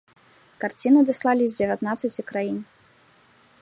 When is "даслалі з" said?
1.11-1.57